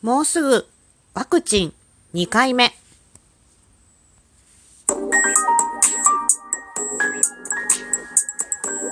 [0.00, 0.64] もうすぐ
[1.12, 1.74] ワクチン
[2.14, 2.72] 2回目。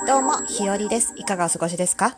[0.04, 1.14] どうも、ひよりです。
[1.16, 2.16] いかがお過ごしですか？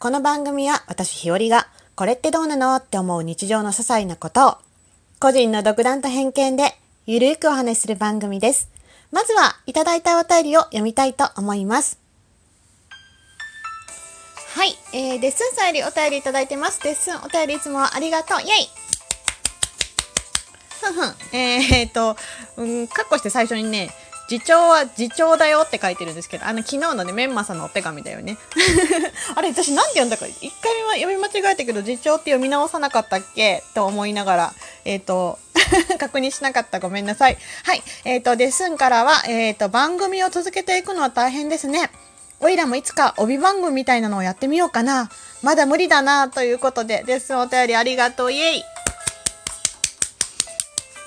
[0.00, 4.56] この番組は私ひよりが、これってどうなのって思う日常の些細なことを、
[5.20, 6.74] 個人の独断と偏見で、
[7.06, 8.68] ゆるくお話しする番組です。
[9.12, 12.00] まずは、いただいたお便りを読みたいと思います。
[14.58, 16.82] はい、えー、デッスンさんよりお便りいただいてます。
[16.82, 18.40] デッスン、お便りいつもありがとう。
[18.40, 18.48] イェイ
[20.80, 21.14] ふんふん。
[21.32, 22.16] えー、っと、
[22.56, 23.90] うん、かっこして最初にね、
[24.28, 28.36] 次長は次長だよって書いてるんですけど、あの、昨日のね、メンマさんのお手紙だよね。
[29.36, 33.62] あれ、私なんて読んだか、一回目は読み間違えたけど、次長って読み直さなかったっけ？
[33.74, 35.38] と思いながら、えっ、と、
[36.00, 37.38] 確認しなかったごめんなさい。
[37.62, 37.82] はい。
[38.04, 41.92] えっ、と、デッスンからは、えっ、と、番組を続けていくのは大変ですね。
[42.40, 45.10] おいらもいつか帯番組みたいなのをやってみようかな。
[45.42, 47.34] まだ無理だな、ということで、です。
[47.34, 48.62] お便りありがとう、イエイ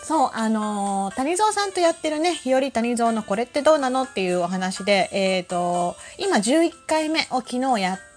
[0.03, 8.10] そう、あのー、谷蔵さんとやってるね、日和谷蔵のこれってどうなのっていうお話で、えっ、ー、と、今11回目を昨日やって、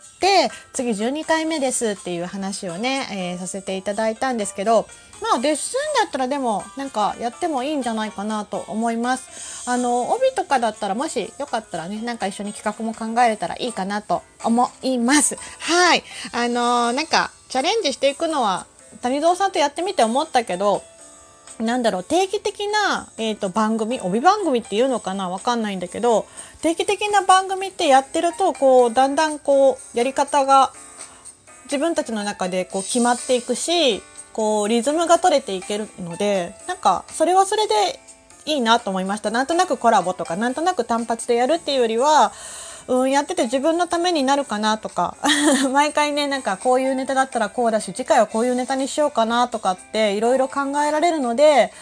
[0.72, 4.86] 次12回目ですっていう話をね、えー、させていただいたんですけど、
[5.22, 9.68] まあ、デッスンだったらでも、なんかやってもいいんじゃないかなと思います。
[9.68, 15.36] あの、帯とかだったら、もしよかったらね、なんか一緒に企画も考えれたらいいかなと思います。
[15.60, 16.04] はい。
[16.32, 18.66] あのー、なんか、チャレンジしていくのは、
[19.02, 20.82] 谷蔵さんとやってみて思ったけど、
[21.60, 26.26] なんだろう定期的な、えーと、番組帯番組っていうのかなわかんないんだけど
[26.62, 30.72] 定期的な番組ってやってるとこうだんだんこうやり方が
[31.64, 34.02] 自分たちの中でこう決まっていくし
[34.32, 38.00] こうリズムが取れていけるのでなんかそれはそれで
[38.46, 39.30] いいなと思いました。
[39.30, 42.32] なんとなくコラボとかなんとなく単発でやるっていうよりは
[42.86, 45.16] うん、やってて自分のためになるかなとか
[45.72, 51.72] 毎回ねなんかこういうネタだったらこうだし次回はこういうネタにしようかなとかっていろいろ考えられるので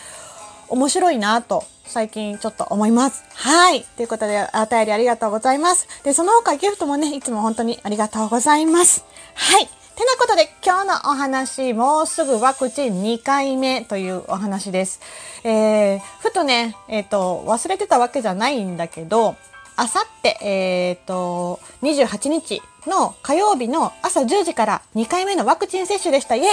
[0.69, 3.25] 面白いなと最近ちょっと思います。
[3.35, 3.85] はい。
[3.97, 5.87] ということで、お便りありがとうございます。
[6.05, 9.05] で、その他ギフトもね、いつも本当にありがとうございます。
[9.35, 9.67] はい。
[9.67, 15.01] てなことで今日のお話、もうすぐワクチン2回目というお話です。
[15.45, 19.37] えー、ふとね、えっ、ー、と、忘れてたわけじゃないんだけど、
[19.83, 26.37] あさって、えっ、ー、と、28日の火曜日の朝10時から2回目のワクチン接種でした。
[26.37, 26.47] イェイ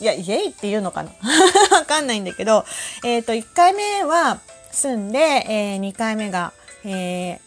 [0.00, 1.10] いや、イェイっていうのかな？
[1.72, 2.66] わかんないんだけど、
[3.02, 4.40] えっ、ー、と、1回目は
[4.72, 6.52] 済んで、えー、2回目が、
[6.84, 7.38] えー、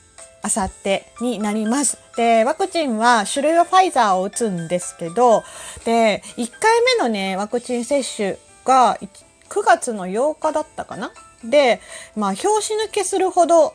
[0.41, 1.99] あさってになります。
[2.17, 5.43] で、ワクチンは種類はファイザーを打つんですけど、
[5.85, 8.97] で、1回目のね、ワクチン接種が
[9.47, 11.11] 9月の8日だったかな？
[11.43, 11.81] で、
[12.15, 13.73] まあ、拍子抜けするほど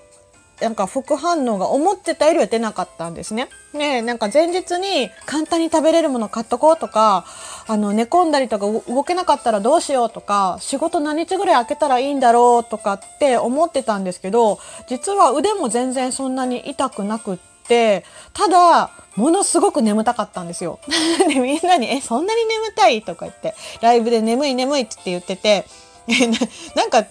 [0.61, 3.49] なんか副反応が思ってたよりは出なかったんですね。
[3.75, 7.27] ねなんか前日に簡単に食べれるもの買っとこうとか、
[7.67, 14.59] あの寝込んだりとか動けなかったらどうしようとか、仕事何日ぐらい空けたらいいんだろうとかって思ってたんですけど、
[14.89, 20.79] 実は腕も全然そんなに痛くなくって、ただ、ものすごく眠たかったんですよ。
[21.29, 23.03] で、みんなに、え、そんなに眠たい？
[23.03, 25.67] とか言って、ライブで眠い眠いって言ってて、
[26.77, 27.03] なんか違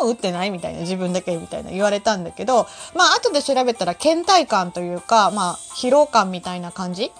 [0.00, 7.12] うもん打ってないみたいな自分だけみたいな言われたんだけどまあ後で調べたら倦怠感というかまあ疲労感みたいな感じ。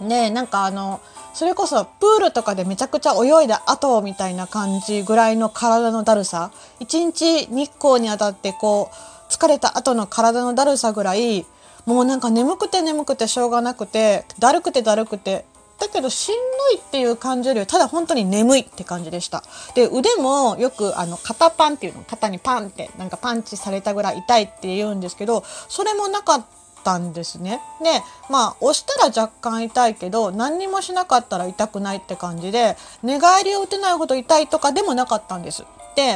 [0.00, 1.00] でなんかあの
[1.34, 6.50] それこそプールとかでめちゃくちゃ泳いだ後みたいな感じぐらいの体のだるさ。
[6.78, 11.46] 一日日光に当たってこう疲れた後の体のだるさぐらい
[11.86, 15.44] もうなんか眠くて眠くてしょうがなくてだるくてだるくて
[15.78, 19.42] だけどしんどいっていう感じよりはただ本当に眠いって感じでした。
[19.74, 26.44] で腕もよくあの肩パンっていうの肩にパンってなんかパンチされたぐらい痛いって言うんですけどそれもなかっ
[26.84, 27.60] たんですね。
[27.82, 27.90] で
[28.30, 35.64] まあ押したら若干痛いけど何にもしなかったら痛くないって感じで寝返りを打てないほど痛いとかでもなかったんです。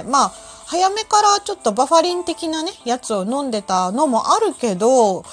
[0.05, 0.33] まあ
[0.69, 5.25] 早めからちょっとバファリン的なね、やつを飲んでたのもあるけど、多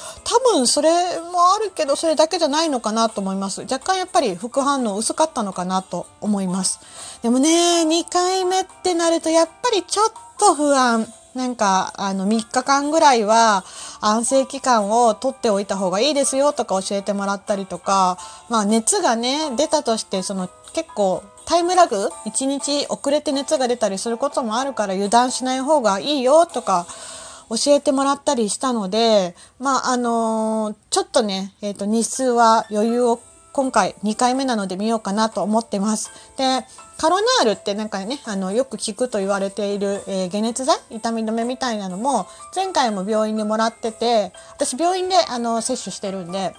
[0.54, 0.90] 分それ
[1.20, 3.64] もあるけど、それだけじゃないのかなと思います。
[3.64, 6.80] 若干やっぱり副反応薄かったのかなと思います。
[7.22, 7.50] でもね、
[7.86, 11.06] 2回目ってなるとやっぱりちょっと不安。
[11.34, 13.66] なんか、あの、3日間ぐらいは
[14.08, 18.18] 安静期間を取っておいた方がいいですよとか教えてもらったりとか、
[18.50, 26.86] まあ熱がね、出たとして、その結構タイムラグ1日遅れて熱が出たりすることもあるから油断しない方がいいよとか
[27.50, 33.20] 教えてもらったりしたので、まあ、あのー、ちょっとね、えっ、ー、と、日数は余裕を
[33.56, 36.12] 今回2回目なので見ようかなと思ってます。
[36.36, 36.66] で、
[36.98, 40.78] カロナールってなんかね、あの、よく効くと言われている、えー、解熱剤？
[40.90, 46.54] 痛み止めみたいなのも、前回も病院でもらってて、私病院で、あの、接種してるんで、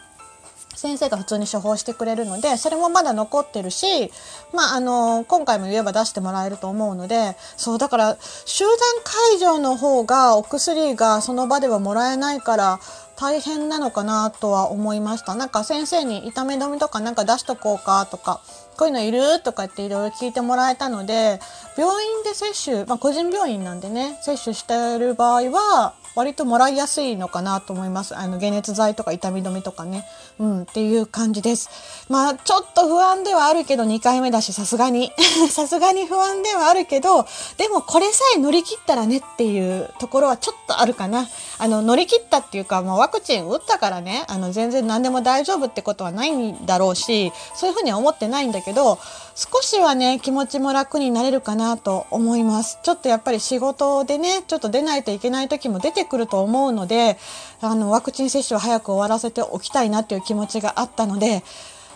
[0.77, 4.13] 先生が普通に処方してくれるのでそれもまだ残ってるし、
[4.53, 12.79] まあ、あの今回も言えば出してもらえると思うのでそうだから集団会場の方がお薬がその場ではもらえないから
[13.17, 15.35] 大変なのかなとは思いました。
[15.35, 18.43] なんか先生に痛め止めとかなんか出しとこうかとか
[18.77, 21.41] こういうのいるとかっていろいろ聞いてもらえたので
[21.79, 28.17] 病院で接種、まあ、個人病院なんでね接種してる場合は割ともらいやすいのかなと思います。
[28.17, 30.05] あの解熱剤とか痛み止めとかね、
[30.39, 32.07] うん、っていう感じです。
[32.09, 35.13] まあちょっと不安ではあるけど2回目だしさすがに
[35.51, 37.27] さすがに不安ではあるけど
[37.59, 41.29] でもこれさえ乗り切ったらねっていうところはちょっとあるかな。
[41.59, 48.99] あの乗り切ったっていうかもうワクチン打ったからねあの全然何でも大丈夫ってことはないんだろうしそういうふうには思ってないんだけど
[49.35, 52.79] 少しはね気持ちも楽になれるかなと思います。
[52.83, 57.19] ちょっとやっぱり仕事でねちょっと出ないといけない時も出てくると思うので
[57.61, 61.43] あのワクチン接種を早く終わらせておきたいなという気持ちがあったので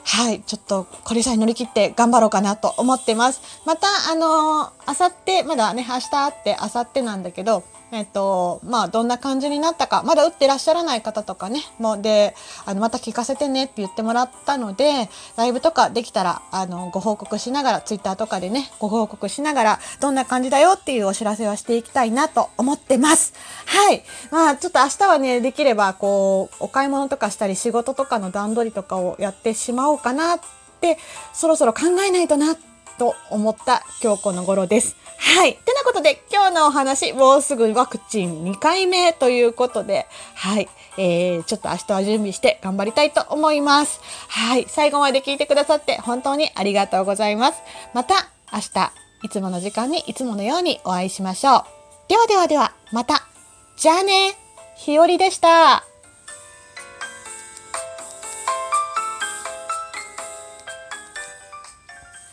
[0.02, 3.62] はい、ちょっとこれさえ乗り切って頑張ろうかなと思ってます。
[3.66, 12.34] また、あのー、あさって、まだね、明日あってあさってなんだけど、えっと、まあ、どんな感じになったか、まだ打ってらっしゃらない方とかね、もう、で、
[12.64, 23.34] あの、また聞かせてねって言ってもらったので、ライブとかできたら、あの、ご報告しながら、ツイッターとかでね、ご報告しながら、どんな感じだよっていうお知らせをしていきたいなと思ってます。
[23.66, 24.04] はい。
[24.30, 30.40] まあ、ちょっと明日はね、できれば、こう、お買い物とかしたり、仕事とかの段取りとかをやってしまおうかなっ
[30.80, 30.96] て、
[31.32, 32.69] そろそろ考えないとなって
[33.00, 34.94] と思った今日この頃です。
[35.16, 35.54] はい。
[35.54, 40.68] てなことで、今日のお話、もうすぐワクチン2回目ということで、はい。
[40.98, 44.02] えー、ちょっと明日は準備して頑張りたいと思います。
[44.28, 44.66] はい。
[44.68, 47.62] 最後まで聞いてくださって本当にありがとうございます。
[47.94, 48.92] また明日、
[49.22, 51.64] いつもの時間にいつものようにお会いしましょう。
[52.08, 53.22] ではではでは、また。
[53.78, 54.34] じゃあね。
[54.76, 55.89] ひよりでした。